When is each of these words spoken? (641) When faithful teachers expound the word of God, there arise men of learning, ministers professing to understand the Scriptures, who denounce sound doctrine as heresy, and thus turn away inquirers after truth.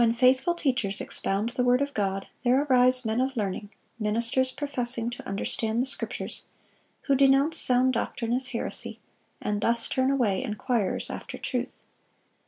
(641) 0.01 0.15
When 0.27 0.33
faithful 0.33 0.55
teachers 0.55 0.99
expound 0.99 1.49
the 1.49 1.63
word 1.63 1.79
of 1.79 1.93
God, 1.93 2.25
there 2.43 2.63
arise 2.63 3.05
men 3.05 3.21
of 3.21 3.37
learning, 3.37 3.69
ministers 3.99 4.49
professing 4.49 5.11
to 5.11 5.27
understand 5.27 5.79
the 5.79 5.85
Scriptures, 5.85 6.47
who 7.01 7.15
denounce 7.15 7.59
sound 7.59 7.93
doctrine 7.93 8.33
as 8.33 8.47
heresy, 8.47 8.99
and 9.39 9.61
thus 9.61 9.87
turn 9.87 10.09
away 10.09 10.41
inquirers 10.41 11.11
after 11.11 11.37
truth. 11.37 11.83